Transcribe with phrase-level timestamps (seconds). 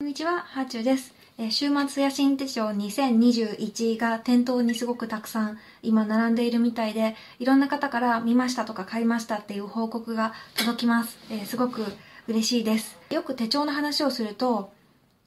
[0.00, 1.12] こんにちは、ハーチューです。
[1.50, 11.18] 週末野心手帳2021が店頭にすごくたくさん今並んでいるみたいで、いろんな方から見ましたとか買いましたっていう報告が届きます。
[11.46, 11.84] すごく
[12.28, 12.96] 嬉しいです。
[13.10, 14.70] よく手帳の話をすると、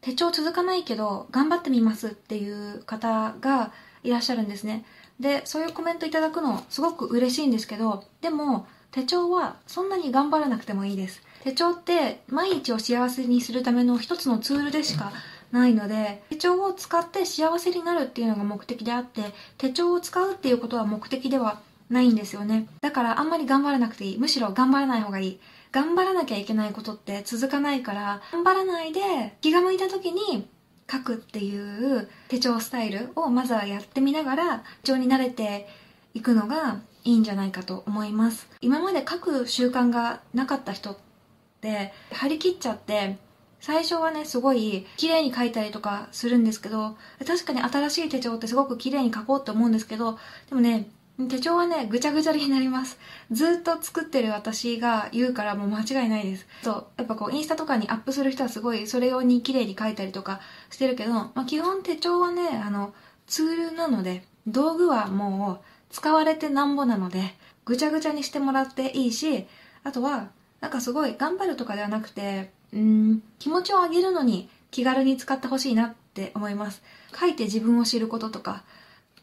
[0.00, 3.70] 手帳続かないけど頑張ってみますっていう方が
[4.02, 4.84] いらっしゃるんですね。
[5.20, 11.22] で、そういうコメントいただくのすごく嬉しいんですけど、でも手帳はそんなに頑張らなくてもいいです。
[11.46, 15.12] 手帳って毎日を幸せにするための一つのツールでしか
[15.52, 19.22] ないので、手帳を使って幸せになるっていうのが目的であって、
[19.56, 22.66] 手帳を使うっていうことは目的ではないんですよね。
[22.80, 24.18] だからあんまり頑張らなくていい。
[24.18, 25.40] むしろ頑張らない方がいい。
[25.70, 30.48] 頑張らなきゃいけないことって続かないから、頑張らないで気が向いた時に
[30.90, 35.68] 書くっていう手帳スタイルをまずはやってみながら手帳に慣れて
[36.12, 40.96] いくのがいいんじゃないかと思います今まで書く習慣がなかった人
[41.66, 43.16] って張り切っちゃって
[43.60, 50.88] 最初はねすごい綺麗に書いたりとかするんですけど確かに新しい手帳ってすごく綺麗に書こうって思うんですけどでもね
[51.28, 52.98] 手帳はねぐちゃぐちゃになります。
[53.30, 56.46] ずっと作ってる私が言うからもう間違いないです。
[56.62, 62.92] そうやっぱこうインスタとかにアップする人はすごいそれ用に綺麗に書いたりとかしてるけど、まあ、基本手帳はねあの
[63.26, 69.46] ツールなので道具はもう使われてなんぼなのでぐちゃぐちゃにしてもらっていいし
[69.84, 70.28] あとは
[70.66, 76.82] なんかすごい頑張るとかではなくてうん気持ちを上げるのに気軽に使ってほしいなって思います。
[77.16, 78.64] 書いて自分を知ることとか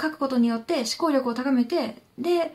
[0.00, 2.54] 書くことによって思考力を高めてで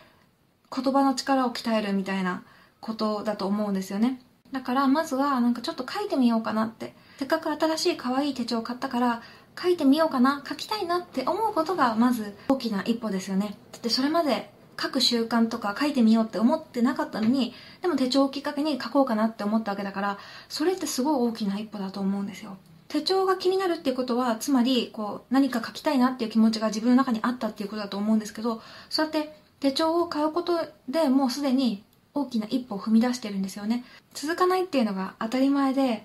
[0.76, 2.44] 言葉の力を鍛えるみたいな
[2.80, 4.20] ことだと思うんですよね。
[4.52, 6.96] だからまずはなんかちょっと書いてみようかなって。
[7.20, 9.22] せっかく新しい可愛い手帳を買ったから
[9.62, 13.60] 書いてみようかな書きたいなって思うことがまず大きな一歩ですよね。
[13.72, 14.50] だってそれまで
[14.80, 20.18] 書く習慣とか書いてみようって思ってなかったのにでも手帳をきっかけに書こうかなって思ったわけだから
[20.50, 22.58] それってすごい大きな一歩だと思うんですよ。
[22.88, 31.84] 手帳が気になるっていうことはつまりこう何か書きたいなっていう気持ちが自分の中にあったっていうことだと思うんですけどそうやって手帳を買うことでもうすでに
[32.14, 33.86] 大きな一歩を踏み出してるんですよね。
[34.14, 36.00] 続かないっていうのが当たり前でやっ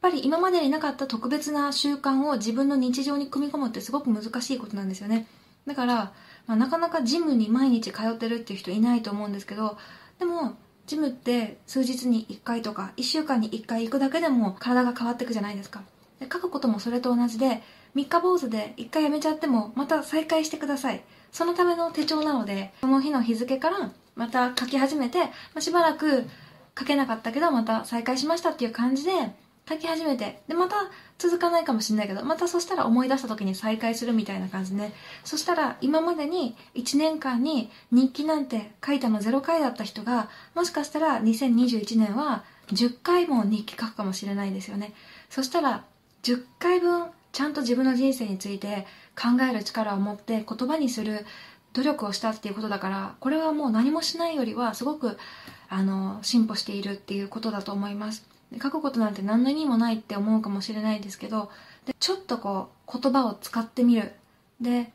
[0.00, 5.28] ぱり今までになかった特別な習慣を自分の日常に組み込むってすごく難しいことなんですよね。
[5.64, 6.12] だから、
[6.46, 9.78] まあ、なかなかジムに毎日通ってるっていう人いないと思うんですけど
[10.18, 15.82] でもジムって数日に1回とか1週間に1回行くだけでも体が変わっていくじゃないですか。
[16.18, 17.62] で書くこともそれと同じで
[17.94, 21.02] 三日坊主で1回やめちゃってもまた再開してください。
[21.30, 26.28] そのための手帳なのでその日の日付からまた書き始めて、まあ、しばらく
[26.78, 29.12] 書けなかったけどまた再開しましたっていう感じで
[29.68, 30.42] 書き始めて。
[30.48, 30.76] でまた
[31.18, 34.90] 続かないかもしれないけどまたそしたら思い出した時に再開するみたいな感じで
[35.22, 42.42] そしたら今までに1年間に日記なんて書いたの0回だった人がもしかしたら2021年は
[42.72, 44.94] 10回も日記書くかもしれないですよね。
[45.30, 45.84] そしたら
[46.24, 48.86] 10回分ちゃんと自分の人生について
[49.16, 51.24] 考える力を持って言葉にする
[51.72, 55.16] 努力をしたっていうことだからこれはもう何もしないよりはすごく
[55.68, 58.31] あの進歩しているっていうことだと思います。
[58.52, 61.50] で書くことなんて何の意味もないって思うかもしれないですけど
[61.86, 64.12] でちょっとこう言葉を使ってみる。
[64.60, 64.92] で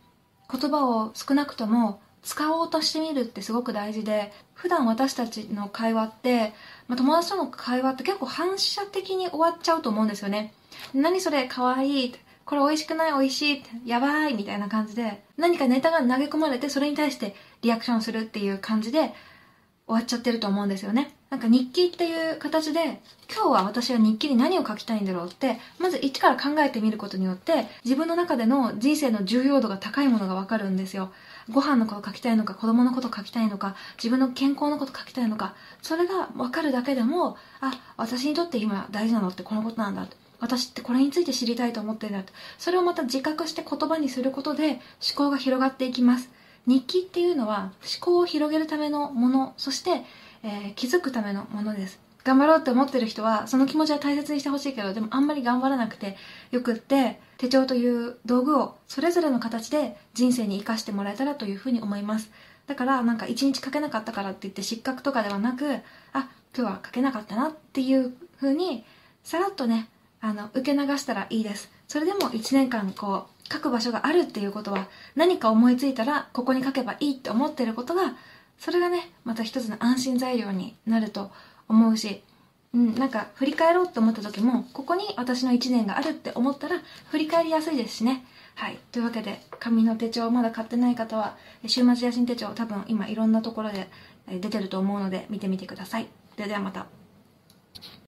[0.50, 6.54] 言葉を少なくとも使おうとしてみるってすごく大事で普段私たちの会話って、
[6.88, 10.54] まあ、友達との会話って結構反射的に終わっちゃうと思うんですよね。
[10.94, 19.14] 何それかわいいこれ美味しくない美味しいやばいみたいな感じで何かネタが投げ込まれてそれに対してリアクションするっていう感じで
[19.86, 21.17] 終わっちゃってると思うんですよね。
[21.30, 31.12] なんか日記っていう形で今日は私は日記に何を書きたいんだろうってまず一から考えてみることによって自分の中での人生の重要度が高いものがわかるんですよ。
[31.52, 40.08] ご飯のこと書きたいのか子供のこと書きたいのか自分の健康のこと書きたいのかそれが分かるだけでもあ私にとって今大事なのってこのことなんだ
[40.40, 44.80] 私ってこれについて知りたいと思ってるんだとそれをまた自覚して言葉にすることで思
[45.16, 46.30] 考が広がっていきます。
[46.68, 50.04] 日記っていうのは思考を広げるためのものそして、
[50.48, 52.00] えー気づくためのものです。
[52.24, 56.18] 頑張ろうって思ってる人はその気持ちは大切にしてほしいけどでもあんまり頑張らなくて
[56.52, 62.30] よくって手帳という道具をそれぞれの形で人生に生かしてもらえたらというふうに思います。
[62.68, 65.76] だからなんか一日書けなかったからって言って失格とかではなく
[66.12, 68.84] あ今日は書けなかったなっていうふうに
[69.24, 69.88] さらっとね
[70.20, 71.72] あの受け流したらいいです。
[71.88, 78.16] それでも1年間こう書く場所があるっていうことは何か思いついたらここに書けばいいって思ってることが
[78.58, 81.32] それがねまた一つの安心材料になると
[81.68, 82.24] 思うし、
[82.74, 86.82] うん、なんか振り返ろうと思った時もここに私の1年があるって思ったら
[87.12, 88.26] 振り返りやすいですしね。
[88.56, 88.80] はい。
[88.92, 91.38] というわけで紙の手帳まだ買ってない方は
[91.68, 93.88] 週末野心手帳多分今いろんなところで
[94.28, 96.08] 出てると思うので見てみてください。
[96.36, 96.88] ではではまた。